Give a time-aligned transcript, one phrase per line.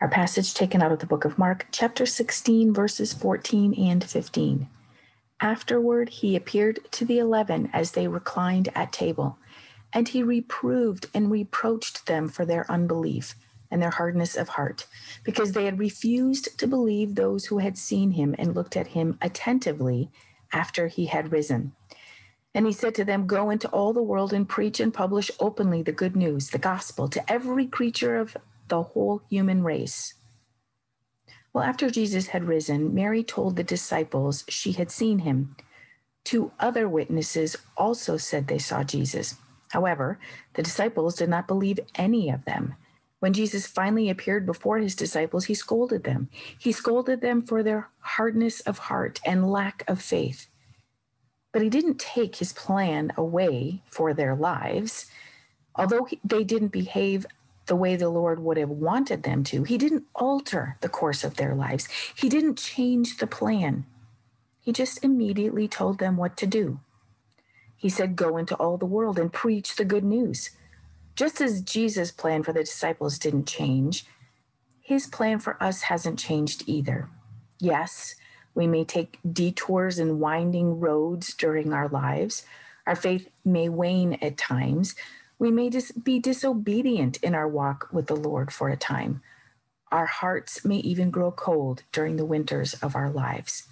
[0.00, 4.66] our passage taken out of the book of Mark, chapter 16, verses 14 and 15.
[5.42, 9.38] Afterward, he appeared to the eleven as they reclined at table,
[9.92, 13.34] and he reproved and reproached them for their unbelief
[13.70, 14.86] and their hardness of heart,
[15.22, 19.18] because they had refused to believe those who had seen him and looked at him
[19.20, 20.10] attentively
[20.50, 21.72] after he had risen.
[22.54, 25.82] And he said to them, Go into all the world and preach and publish openly
[25.82, 28.36] the good news, the gospel, to every creature of
[28.70, 30.14] the whole human race.
[31.52, 35.56] Well, after Jesus had risen, Mary told the disciples she had seen him.
[36.24, 39.34] Two other witnesses also said they saw Jesus.
[39.70, 40.18] However,
[40.54, 42.76] the disciples did not believe any of them.
[43.18, 46.30] When Jesus finally appeared before his disciples, he scolded them.
[46.58, 50.48] He scolded them for their hardness of heart and lack of faith.
[51.52, 55.06] But he didn't take his plan away for their lives.
[55.74, 57.26] Although they didn't behave
[57.70, 59.62] the way the Lord would have wanted them to.
[59.62, 63.86] He didn't alter the course of their lives, He didn't change the plan.
[64.60, 66.80] He just immediately told them what to do.
[67.76, 70.50] He said, Go into all the world and preach the good news.
[71.14, 74.04] Just as Jesus' plan for the disciples didn't change,
[74.80, 77.08] his plan for us hasn't changed either.
[77.60, 78.16] Yes,
[78.54, 82.44] we may take detours and winding roads during our lives.
[82.86, 84.96] Our faith may wane at times,
[85.40, 89.22] we may dis- be disobedient in our walk with the Lord for a time.
[89.90, 93.64] Our hearts may even grow cold during the winters of our lives.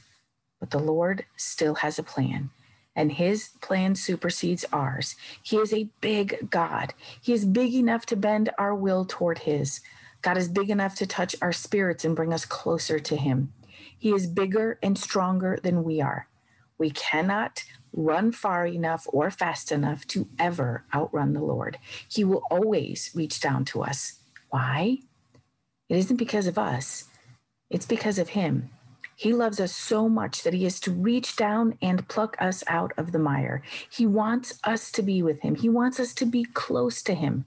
[0.61, 2.51] But the Lord still has a plan,
[2.97, 5.17] and his plan supersedes ours.
[5.43, 6.95] He is a big God.
[7.21, 9.83] He is big enough to bend our will toward his.
[10.23, 13.53] God is big enough to touch our spirits and bring us closer to him.
[13.99, 16.29] He is bigger and stronger than we are.
[16.79, 21.79] We cannot run far enough or fast enough to ever outrun the Lord.
[22.09, 24.21] He will always reach down to us.
[24.51, 24.99] Why?
[25.89, 27.05] It isn't because of us,
[27.71, 28.71] it's because of Him.
[29.17, 32.93] He loves us so much that He is to reach down and pluck us out
[32.97, 33.63] of the mire.
[33.91, 37.45] He wants us to be with Him, He wants us to be close to Him.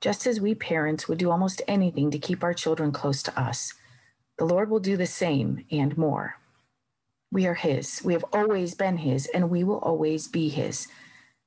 [0.00, 3.74] Just as we parents would do almost anything to keep our children close to us,
[4.38, 6.36] the Lord will do the same and more.
[7.30, 8.00] We are His.
[8.02, 10.88] We have always been His, and we will always be His.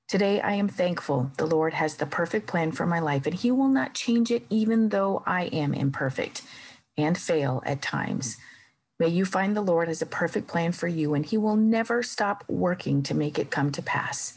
[0.07, 3.49] Today, I am thankful the Lord has the perfect plan for my life, and He
[3.49, 6.43] will not change it even though I am imperfect
[6.97, 8.37] and fail at times.
[8.99, 12.03] May you find the Lord has a perfect plan for you, and He will never
[12.03, 14.35] stop working to make it come to pass.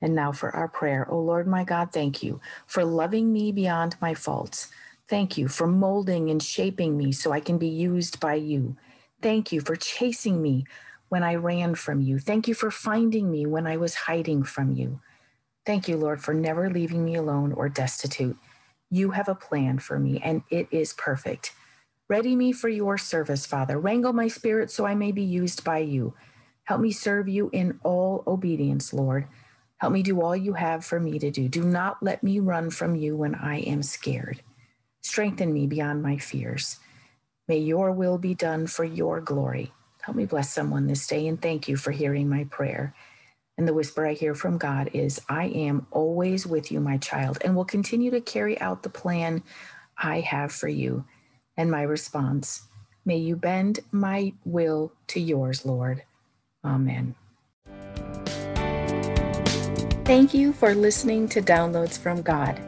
[0.00, 1.06] And now for our prayer.
[1.10, 4.68] Oh Lord, my God, thank you for loving me beyond my faults.
[5.08, 8.76] Thank you for molding and shaping me so I can be used by you.
[9.20, 10.64] Thank you for chasing me
[11.08, 12.18] when I ran from you.
[12.18, 15.00] Thank you for finding me when I was hiding from you.
[15.66, 18.36] Thank you, Lord, for never leaving me alone or destitute.
[18.90, 21.52] You have a plan for me, and it is perfect.
[22.08, 23.78] Ready me for your service, Father.
[23.78, 26.14] Wrangle my spirit so I may be used by you.
[26.64, 29.26] Help me serve you in all obedience, Lord.
[29.78, 31.48] Help me do all you have for me to do.
[31.48, 34.42] Do not let me run from you when I am scared.
[35.02, 36.78] Strengthen me beyond my fears.
[37.48, 39.72] May your will be done for your glory.
[40.02, 42.94] Help me bless someone this day and thank you for hearing my prayer.
[43.56, 47.38] And the whisper I hear from God is, I am always with you, my child,
[47.40, 49.42] and will continue to carry out the plan
[49.96, 51.06] I have for you.
[51.56, 52.62] And my response,
[53.04, 56.04] may you bend my will to yours, Lord.
[56.64, 57.16] Amen.
[60.04, 62.67] Thank you for listening to Downloads from God.